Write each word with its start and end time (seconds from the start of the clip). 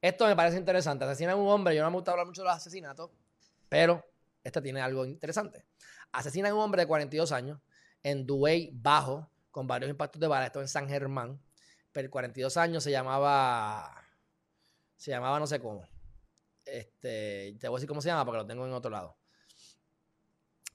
Esto 0.00 0.26
me 0.26 0.36
parece 0.36 0.56
interesante. 0.56 1.04
Asesinan 1.04 1.34
a 1.34 1.36
un 1.36 1.48
hombre. 1.48 1.74
Yo 1.74 1.82
no 1.82 1.90
me 1.90 1.96
gusta 1.96 2.12
hablar 2.12 2.26
mucho 2.26 2.42
de 2.42 2.48
los 2.48 2.56
asesinatos, 2.56 3.10
pero 3.68 4.04
este 4.44 4.60
tiene 4.62 4.80
algo 4.80 5.04
interesante. 5.04 5.64
Asesinan 6.12 6.52
a 6.52 6.54
un 6.54 6.60
hombre 6.60 6.82
de 6.82 6.86
42 6.86 7.32
años 7.32 7.60
en 8.02 8.26
Duey 8.26 8.70
Bajo, 8.72 9.30
con 9.50 9.66
varios 9.66 9.90
impactos 9.90 10.20
de 10.20 10.28
bala. 10.28 10.46
Esto 10.46 10.60
en 10.60 10.68
San 10.68 10.88
Germán. 10.88 11.40
Pero 11.92 12.10
42 12.10 12.56
años 12.56 12.84
se 12.84 12.90
llamaba. 12.90 14.04
Se 14.96 15.10
llamaba 15.10 15.38
no 15.38 15.46
sé 15.46 15.60
cómo. 15.60 15.86
Este, 16.64 17.56
te 17.58 17.68
voy 17.68 17.76
a 17.76 17.78
decir 17.78 17.88
cómo 17.88 18.02
se 18.02 18.08
llama 18.08 18.24
porque 18.24 18.38
lo 18.38 18.46
tengo 18.46 18.66
en 18.66 18.72
otro 18.72 18.90
lado. 18.90 19.16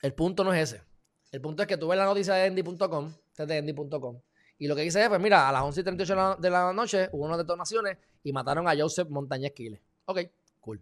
El 0.01 0.13
punto 0.13 0.43
no 0.43 0.53
es 0.53 0.73
ese. 0.73 0.83
El 1.31 1.41
punto 1.41 1.63
es 1.63 1.67
que 1.67 1.77
tú 1.77 1.87
ves 1.87 1.97
la 1.97 2.05
noticia 2.05 2.33
de 2.33 2.45
Endy.com, 2.45 3.13
de 3.37 3.57
Endy.com, 3.57 4.21
y 4.57 4.67
lo 4.67 4.75
que 4.75 4.81
dice 4.83 5.01
es, 5.01 5.09
pues 5.09 5.19
mira, 5.19 5.49
a 5.49 5.51
las 5.51 5.63
11 5.63 5.81
y 5.81 5.83
38 5.83 6.37
de 6.39 6.49
la 6.49 6.73
noche 6.73 7.09
hubo 7.11 7.25
unas 7.25 7.37
detonaciones 7.37 7.97
y 8.23 8.31
mataron 8.31 8.67
a 8.67 8.75
Joseph 8.75 9.09
Montañez 9.09 9.53
Quiles. 9.53 9.81
Ok, 10.05 10.19
cool. 10.59 10.81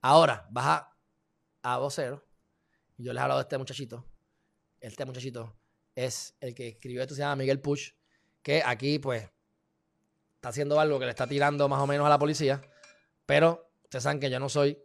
Ahora, 0.00 0.46
baja 0.50 0.96
a 1.62 1.78
vocero, 1.78 2.24
yo 2.96 3.12
les 3.12 3.20
he 3.20 3.22
hablado 3.22 3.40
de 3.40 3.42
este 3.42 3.58
muchachito. 3.58 4.04
Este 4.80 5.04
muchachito 5.04 5.54
es 5.94 6.36
el 6.40 6.54
que 6.54 6.68
escribió 6.68 7.02
esto, 7.02 7.14
se 7.14 7.20
llama 7.20 7.36
Miguel 7.36 7.60
Push, 7.60 7.92
que 8.42 8.62
aquí, 8.64 8.98
pues, 8.98 9.22
está 10.36 10.48
haciendo 10.48 10.80
algo 10.80 10.98
que 10.98 11.04
le 11.04 11.10
está 11.10 11.26
tirando 11.26 11.68
más 11.68 11.80
o 11.80 11.86
menos 11.86 12.06
a 12.06 12.08
la 12.08 12.18
policía, 12.18 12.62
pero 13.26 13.70
ustedes 13.84 14.02
saben 14.02 14.20
que 14.20 14.30
yo 14.30 14.40
no 14.40 14.48
soy 14.48 14.82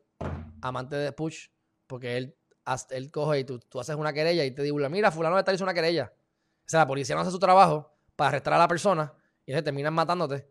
amante 0.61 0.95
de 0.95 1.11
Push, 1.11 1.47
porque 1.87 2.17
él 2.17 2.37
él 2.89 3.11
coge 3.11 3.39
y 3.39 3.43
tú, 3.45 3.79
haces 3.79 3.95
una 3.95 4.13
querella 4.13 4.43
y 4.43 4.51
te 4.51 4.61
digo, 4.61 4.77
mira, 4.89 5.11
fulano 5.11 5.37
de 5.37 5.43
tal 5.43 5.55
hizo 5.55 5.63
una 5.63 5.73
querella. 5.73 6.13
O 6.13 6.69
sea, 6.69 6.81
la 6.81 6.87
policía 6.87 7.15
no 7.15 7.21
hace 7.21 7.31
su 7.31 7.39
trabajo 7.39 7.96
para 8.17 8.29
arrestar 8.29 8.53
a 8.53 8.57
la 8.57 8.67
persona 8.67 9.13
y 9.45 9.53
terminan 9.61 9.93
matándote 9.93 10.49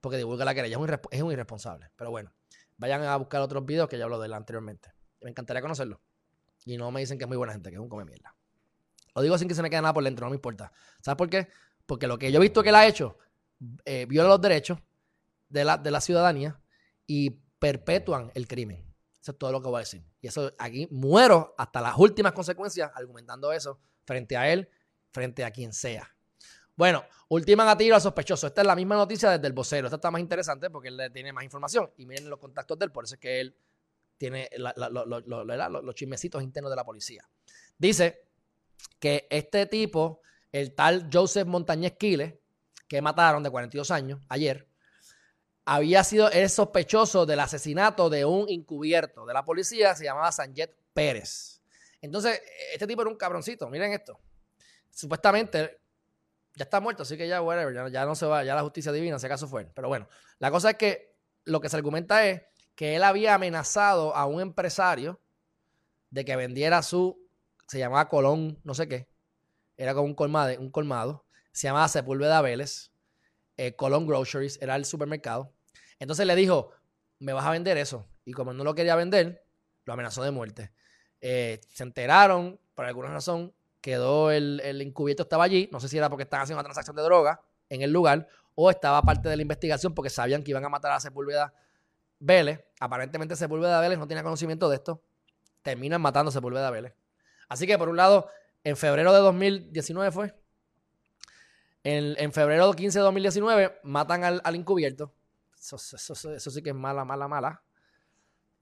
porque 0.00 0.18
divulga 0.18 0.44
la 0.44 0.54
querella. 0.54 0.76
Es 1.10 1.22
un, 1.22 1.32
irresponsable. 1.32 1.90
Pero 1.96 2.10
bueno, 2.10 2.32
vayan 2.76 3.02
a 3.02 3.16
buscar 3.16 3.40
otros 3.40 3.66
videos 3.66 3.88
que 3.88 3.98
ya 3.98 4.04
hablo 4.04 4.20
de 4.20 4.26
él 4.26 4.34
anteriormente. 4.34 4.92
Me 5.22 5.30
encantaría 5.30 5.60
conocerlo. 5.60 6.00
Y 6.64 6.76
no 6.76 6.92
me 6.92 7.00
dicen 7.00 7.18
que 7.18 7.24
es 7.24 7.28
muy 7.28 7.36
buena 7.36 7.52
gente, 7.52 7.70
que 7.70 7.76
es 7.76 7.80
un 7.80 7.88
come 7.88 8.04
mierda. 8.04 8.36
Lo 9.14 9.22
digo 9.22 9.36
sin 9.38 9.48
que 9.48 9.54
se 9.54 9.62
me 9.62 9.70
quede 9.70 9.82
nada 9.82 9.94
por 9.94 10.04
dentro, 10.04 10.26
no 10.26 10.30
me 10.30 10.36
importa. 10.36 10.70
¿Sabes 11.00 11.16
por 11.16 11.28
qué? 11.28 11.48
Porque 11.86 12.06
lo 12.06 12.18
que 12.18 12.30
yo 12.30 12.38
he 12.38 12.42
visto 12.42 12.62
que 12.62 12.68
él 12.68 12.74
ha 12.76 12.86
hecho 12.86 13.18
eh, 13.84 14.06
viola 14.06 14.28
los 14.28 14.40
derechos 14.40 14.78
de 15.48 15.64
la, 15.64 15.78
de 15.78 15.90
la 15.90 16.00
ciudadanía 16.00 16.60
y 17.06 17.30
perpetúan 17.58 18.30
el 18.34 18.46
crimen. 18.46 18.94
Eso 19.20 19.32
es 19.32 19.38
todo 19.38 19.50
lo 19.50 19.60
que 19.60 19.68
voy 19.68 19.78
a 19.78 19.80
decir. 19.80 20.04
Y 20.20 20.28
eso 20.28 20.52
aquí 20.58 20.86
muero 20.90 21.54
hasta 21.58 21.80
las 21.80 21.96
últimas 21.98 22.32
consecuencias 22.32 22.92
argumentando 22.94 23.50
eso 23.50 23.80
frente 24.04 24.36
a 24.36 24.52
él, 24.52 24.68
frente 25.10 25.44
a 25.44 25.50
quien 25.50 25.72
sea. 25.72 26.14
Bueno, 26.78 27.04
ultiman 27.30 27.66
a 27.66 27.76
tiro 27.76 27.98
sospechoso. 27.98 28.46
Esta 28.46 28.60
es 28.60 28.66
la 28.68 28.76
misma 28.76 28.94
noticia 28.94 29.30
desde 29.30 29.48
el 29.48 29.52
vocero. 29.52 29.88
Esta 29.88 29.96
está 29.96 30.12
más 30.12 30.20
interesante 30.20 30.70
porque 30.70 30.86
él 30.86 31.10
tiene 31.12 31.32
más 31.32 31.42
información. 31.42 31.90
Y 31.96 32.06
miren 32.06 32.30
los 32.30 32.38
contactos 32.38 32.78
de 32.78 32.84
él, 32.84 32.92
por 32.92 33.02
eso 33.02 33.16
es 33.16 33.20
que 33.20 33.40
él 33.40 33.56
tiene 34.16 34.48
los 34.56 35.94
chismecitos 35.96 36.40
internos 36.40 36.70
de 36.70 36.76
la 36.76 36.84
policía. 36.84 37.28
Dice 37.76 38.28
que 39.00 39.26
este 39.28 39.66
tipo, 39.66 40.22
el 40.52 40.72
tal 40.76 41.10
Joseph 41.12 41.48
Montañez 41.48 41.96
Quiles, 41.98 42.34
que 42.86 43.02
mataron 43.02 43.42
de 43.42 43.50
42 43.50 43.90
años 43.90 44.20
ayer, 44.28 44.68
había 45.64 46.04
sido 46.04 46.30
el 46.30 46.48
sospechoso 46.48 47.26
del 47.26 47.40
asesinato 47.40 48.08
de 48.08 48.24
un 48.24 48.48
encubierto 48.48 49.26
de 49.26 49.34
la 49.34 49.44
policía, 49.44 49.96
se 49.96 50.04
llamaba 50.04 50.30
Sanjet 50.30 50.76
Pérez. 50.94 51.60
Entonces, 52.00 52.40
este 52.72 52.86
tipo 52.86 53.02
era 53.02 53.10
un 53.10 53.16
cabroncito, 53.16 53.68
miren 53.68 53.92
esto. 53.94 54.20
Supuestamente 54.90 55.87
ya 56.58 56.64
está 56.64 56.80
muerto, 56.80 57.04
así 57.04 57.16
que 57.16 57.28
ya, 57.28 57.40
whatever, 57.40 57.92
ya, 57.92 58.04
no 58.04 58.16
se 58.16 58.26
va, 58.26 58.42
ya 58.42 58.54
la 58.56 58.62
justicia 58.62 58.90
divina, 58.90 59.18
si 59.18 59.26
acaso 59.26 59.46
fue. 59.46 59.66
Pero 59.66 59.86
bueno, 59.86 60.08
la 60.40 60.50
cosa 60.50 60.70
es 60.70 60.76
que 60.76 61.14
lo 61.44 61.60
que 61.60 61.68
se 61.68 61.76
argumenta 61.76 62.26
es 62.26 62.42
que 62.74 62.96
él 62.96 63.04
había 63.04 63.34
amenazado 63.34 64.14
a 64.14 64.26
un 64.26 64.40
empresario 64.40 65.20
de 66.10 66.24
que 66.24 66.34
vendiera 66.34 66.82
su, 66.82 67.16
se 67.68 67.78
llamaba 67.78 68.08
Colón, 68.08 68.58
no 68.64 68.74
sé 68.74 68.88
qué, 68.88 69.08
era 69.76 69.94
como 69.94 70.06
un 70.06 70.14
colmado, 70.14 70.60
un 70.60 70.70
colmado 70.70 71.24
se 71.52 71.68
llamaba 71.68 71.86
Sepúlveda 71.88 72.42
Vélez, 72.42 72.90
eh, 73.56 73.74
Colón 73.76 74.06
Groceries, 74.06 74.58
era 74.60 74.74
el 74.74 74.84
supermercado, 74.84 75.52
entonces 76.00 76.26
le 76.26 76.34
dijo, 76.34 76.72
me 77.20 77.32
vas 77.32 77.46
a 77.46 77.50
vender 77.50 77.76
eso. 77.78 78.06
Y 78.24 78.32
como 78.32 78.52
no 78.52 78.64
lo 78.64 78.74
quería 78.74 78.96
vender, 78.96 79.44
lo 79.84 79.92
amenazó 79.92 80.22
de 80.22 80.30
muerte. 80.30 80.72
Eh, 81.20 81.60
se 81.68 81.82
enteraron, 81.82 82.60
por 82.74 82.84
alguna 82.84 83.10
razón, 83.10 83.54
quedó 83.88 84.30
el, 84.30 84.60
el 84.64 84.82
encubierto, 84.82 85.22
estaba 85.22 85.44
allí. 85.44 85.66
No 85.72 85.80
sé 85.80 85.88
si 85.88 85.96
era 85.96 86.10
porque 86.10 86.24
estaban 86.24 86.44
haciendo 86.44 86.58
una 86.58 86.64
transacción 86.64 86.94
de 86.94 87.02
droga 87.02 87.40
en 87.70 87.80
el 87.80 87.90
lugar 87.90 88.28
o 88.54 88.70
estaba 88.70 89.00
parte 89.00 89.30
de 89.30 89.36
la 89.36 89.40
investigación 89.40 89.94
porque 89.94 90.10
sabían 90.10 90.42
que 90.42 90.50
iban 90.50 90.62
a 90.62 90.68
matar 90.68 90.92
a 90.92 91.00
Sepúlveda 91.00 91.54
Vélez. 92.18 92.62
Aparentemente 92.80 93.34
Sepúlveda 93.34 93.80
Vélez 93.80 93.98
no 93.98 94.06
tenía 94.06 94.22
conocimiento 94.22 94.68
de 94.68 94.76
esto. 94.76 95.02
Terminan 95.62 96.02
matando 96.02 96.28
a 96.28 96.32
Sepúlveda 96.32 96.70
Vélez. 96.70 96.94
Así 97.48 97.66
que 97.66 97.78
por 97.78 97.88
un 97.88 97.96
lado, 97.96 98.28
en 98.62 98.76
febrero 98.76 99.10
de 99.10 99.20
2019 99.20 100.12
fue. 100.12 100.34
En, 101.82 102.14
en 102.18 102.30
febrero 102.30 102.70
15 102.70 102.98
de 102.98 103.02
2019 103.04 103.80
matan 103.84 104.22
al, 104.22 104.42
al 104.44 104.54
encubierto. 104.54 105.14
Eso, 105.58 105.78
sí 105.78 106.62
que 106.62 106.70
es 106.70 106.76
mala, 106.76 107.06
mala, 107.06 107.26
mala. 107.26 107.62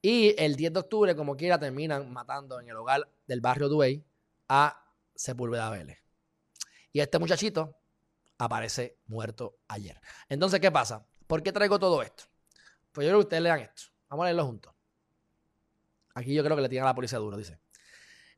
Y 0.01 0.41
el 0.41 0.55
10 0.55 0.71
de 0.71 0.79
octubre, 0.79 1.15
como 1.17 1.35
quiera, 1.35 1.59
terminan 1.59 2.13
matando 2.13 2.61
en 2.61 2.69
el 2.69 2.77
hogar 2.77 3.09
del 3.27 3.41
barrio 3.41 3.67
Duey 3.67 4.05
a 4.47 4.86
Sepúlveda 5.17 5.69
Vélez. 5.69 5.99
Y 6.93 7.01
este 7.01 7.19
muchachito 7.19 7.75
aparece 8.37 8.99
muerto 9.07 9.57
ayer. 9.67 9.99
Entonces, 10.29 10.59
¿qué 10.59 10.71
pasa? 10.71 11.05
¿Por 11.27 11.43
qué 11.43 11.51
traigo 11.51 11.79
todo 11.79 12.01
esto? 12.01 12.23
Pues 12.91 13.05
yo 13.05 13.11
creo 13.11 13.19
que 13.19 13.25
ustedes 13.25 13.43
lean 13.43 13.59
esto. 13.59 13.83
Vamos 14.09 14.23
a 14.23 14.27
leerlo 14.27 14.45
juntos. 14.45 14.73
Aquí 16.15 16.33
yo 16.33 16.43
creo 16.43 16.55
que 16.55 16.61
le 16.61 16.69
tiran 16.69 16.85
a 16.85 16.89
la 16.89 16.95
policía 16.95 17.19
duro, 17.19 17.37
dice. 17.37 17.59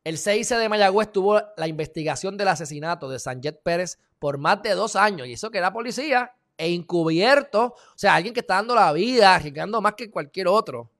El 0.04 0.18
6 0.18 0.50
de 0.50 0.70
Mayagüez 0.70 1.12
tuvo 1.12 1.42
la 1.56 1.68
investigación 1.68 2.38
del 2.38 2.48
asesinato 2.48 3.10
de 3.10 3.20
Sanjet 3.20 3.62
Pérez 3.62 4.00
por 4.18 4.38
más 4.38 4.62
de 4.64 4.72
dos 4.72 4.96
años. 4.96 5.28
Y 5.28 5.34
eso 5.34 5.52
que 5.52 5.58
era 5.58 5.72
policía 5.72 6.34
e 6.58 6.74
encubierto, 6.74 7.68
o 7.68 7.98
sea, 7.98 8.16
alguien 8.16 8.34
que 8.34 8.42
está 8.42 8.56
dando 8.56 8.76
la 8.76 8.92
vida, 8.92 9.36
arriesgando 9.36 9.82
más 9.82 9.94
que 9.94 10.10
cualquier 10.10 10.48
otro 10.48 10.92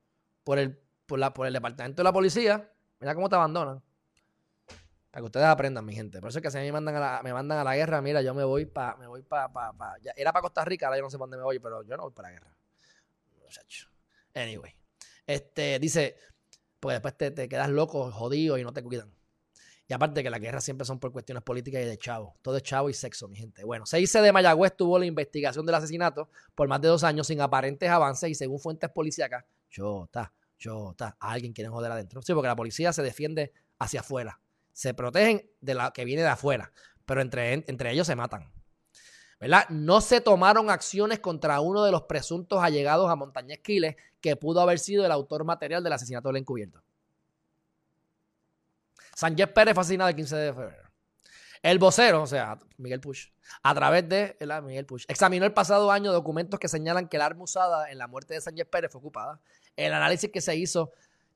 por 0.44 0.58
el, 0.58 0.78
por, 1.06 1.18
la, 1.18 1.34
por 1.34 1.46
el 1.46 1.52
departamento 1.52 2.00
de 2.00 2.04
la 2.04 2.12
policía, 2.12 2.70
mira 2.98 3.14
cómo 3.14 3.28
te 3.28 3.36
abandonan. 3.36 3.82
Para 5.10 5.22
que 5.22 5.26
ustedes 5.26 5.46
aprendan, 5.46 5.84
mi 5.84 5.94
gente. 5.94 6.20
Por 6.20 6.30
eso 6.30 6.38
es 6.38 6.42
que 6.42 6.50
si 6.50 6.58
a 6.58 6.60
mí 6.60 6.66
me 6.66 6.80
mandan 6.80 7.58
a 7.58 7.64
la, 7.64 7.74
guerra, 7.74 8.00
mira, 8.00 8.22
yo 8.22 8.32
me 8.32 8.44
voy 8.44 8.66
para, 8.66 8.96
me 8.96 9.08
voy 9.08 9.22
para, 9.22 9.52
pa, 9.52 9.72
pa, 9.72 9.96
era 10.14 10.32
para 10.32 10.42
Costa 10.42 10.64
Rica, 10.64 10.86
ahora 10.86 10.98
yo 10.98 11.02
no 11.02 11.10
sé 11.10 11.18
para 11.18 11.24
dónde 11.24 11.36
me 11.38 11.42
voy, 11.42 11.58
pero 11.58 11.82
yo 11.82 11.96
no 11.96 12.04
voy 12.04 12.12
para 12.12 12.28
la 12.28 12.34
guerra. 12.34 12.54
Muchacho. 13.42 13.88
Anyway. 14.34 14.72
Este, 15.26 15.78
dice, 15.78 16.16
pues 16.80 16.94
después 16.94 17.16
te, 17.16 17.48
quedas 17.48 17.68
loco, 17.68 18.10
jodido 18.10 18.58
y 18.58 18.64
no 18.64 18.72
te 18.72 18.82
cuidan. 18.82 19.12
Y 19.86 19.92
aparte 19.92 20.22
que 20.22 20.30
las 20.30 20.40
guerras 20.40 20.64
siempre 20.64 20.84
son 20.84 21.00
por 21.00 21.10
cuestiones 21.10 21.42
políticas 21.42 21.82
y 21.82 21.84
de 21.84 21.98
chavo. 21.98 22.36
Todo 22.42 22.56
es 22.56 22.62
chavo 22.62 22.88
y 22.90 22.94
sexo, 22.94 23.28
mi 23.28 23.36
gente. 23.36 23.64
Bueno, 23.64 23.86
6 23.86 24.12
de 24.12 24.32
Mayagüez 24.32 24.76
tuvo 24.76 24.98
la 24.98 25.06
investigación 25.06 25.66
del 25.66 25.74
asesinato 25.74 26.28
por 26.54 26.68
más 26.68 26.80
de 26.80 26.88
dos 26.88 27.02
años 27.02 27.26
sin 27.26 27.40
aparentes 27.40 27.90
avances 27.90 28.30
y 28.30 28.34
según 28.36 28.60
fuentes 28.60 28.88
policíacas, 28.90 29.44
chota, 29.68 30.32
chota, 30.56 31.16
a 31.18 31.32
alguien 31.32 31.52
quieren 31.52 31.72
joder 31.72 31.90
adentro. 31.90 32.22
Sí, 32.22 32.32
porque 32.32 32.46
la 32.46 32.56
policía 32.56 32.92
se 32.92 33.02
defiende 33.02 33.52
hacia 33.80 34.00
afuera. 34.00 34.40
Se 34.80 34.94
protegen 34.94 35.46
de 35.60 35.74
la 35.74 35.90
que 35.90 36.06
viene 36.06 36.22
de 36.22 36.28
afuera, 36.28 36.72
pero 37.04 37.20
entre, 37.20 37.52
entre 37.52 37.92
ellos 37.92 38.06
se 38.06 38.16
matan. 38.16 38.50
¿verdad? 39.38 39.68
No 39.68 40.00
se 40.00 40.22
tomaron 40.22 40.70
acciones 40.70 41.18
contra 41.18 41.60
uno 41.60 41.84
de 41.84 41.92
los 41.92 42.04
presuntos 42.04 42.62
allegados 42.62 43.10
a 43.10 43.14
Montañez 43.14 43.60
Quiles, 43.60 43.96
que 44.22 44.36
pudo 44.36 44.58
haber 44.62 44.78
sido 44.78 45.04
el 45.04 45.12
autor 45.12 45.44
material 45.44 45.84
del 45.84 45.92
asesinato 45.92 46.30
del 46.30 46.38
encubierto. 46.38 46.82
Sánchez 49.14 49.48
Pérez 49.48 49.74
fue 49.74 49.82
asesinado 49.82 50.08
el 50.08 50.16
15 50.16 50.36
de 50.36 50.54
febrero. 50.54 50.90
El 51.60 51.78
vocero, 51.78 52.22
o 52.22 52.26
sea, 52.26 52.58
Miguel 52.78 53.00
Push, 53.00 53.26
a 53.62 53.74
través 53.74 54.08
de 54.08 54.34
Miguel 54.64 54.86
Push, 54.86 55.04
examinó 55.08 55.44
el 55.44 55.52
pasado 55.52 55.92
año 55.92 56.10
documentos 56.10 56.58
que 56.58 56.68
señalan 56.68 57.06
que 57.06 57.18
el 57.18 57.22
arma 57.22 57.44
usada 57.44 57.90
en 57.90 57.98
la 57.98 58.06
muerte 58.06 58.32
de 58.32 58.40
Sánchez 58.40 58.66
Pérez 58.70 58.90
fue 58.90 59.00
ocupada. 59.00 59.42
El 59.76 59.92
análisis 59.92 60.30
que 60.30 60.40
se 60.40 60.56
hizo 60.56 60.90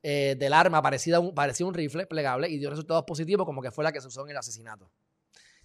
eh, 0.07 0.37
del 0.39 0.53
arma 0.53 0.83
parecía 0.83 1.19
un, 1.19 1.35
parecía 1.35 1.65
un 1.65 1.73
rifle 1.73 2.05
plegable 2.05 2.47
y 2.47 2.59
dio 2.59 2.69
resultados 2.69 3.05
positivos 3.05 3.47
como 3.47 3.63
que 3.63 3.71
fue 3.71 3.83
la 3.83 3.91
que 3.91 4.03
se 4.03 4.09
usó 4.09 4.23
en 4.25 4.33
el 4.33 4.37
asesinato. 4.37 4.91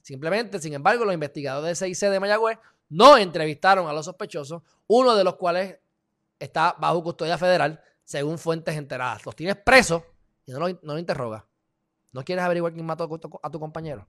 Simplemente, 0.02 0.60
sin 0.60 0.74
embargo, 0.74 1.04
los 1.04 1.14
investigadores 1.14 1.78
de 1.78 1.94
CIC 1.94 2.10
de 2.10 2.22
Mayagüez 2.22 2.58
no 2.88 3.18
entrevistaron 3.18 3.90
a 3.90 3.92
los 3.92 4.06
sospechosos, 4.06 4.64
uno 4.88 5.14
de 5.14 5.26
los 5.26 5.36
cuales 5.36 5.78
está 6.40 6.74
bajo 6.80 7.04
custodia 7.04 7.38
federal, 7.38 7.84
según 8.06 8.40
fuentes 8.40 8.78
enteradas. 8.78 9.26
Los 9.26 9.36
tienes 9.36 9.58
presos 9.58 10.04
y 10.46 10.54
no 10.54 10.60
lo, 10.60 10.70
no 10.70 10.94
lo 10.94 11.00
interrogas. 11.00 11.44
¿No 12.14 12.24
quieres 12.24 12.46
averiguar 12.46 12.72
quién 12.72 12.86
mató 12.86 13.10
a 13.44 13.50
tu 13.52 13.60
compañero? 13.60 14.08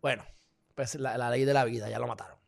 Bueno, 0.00 0.24
pues 0.74 0.94
la, 0.94 1.28
ley 1.28 1.44
de 1.44 1.52
la 1.52 1.66
vida, 1.66 1.90
ya 1.90 1.98
lo 1.98 2.06
mataron. 2.06 2.38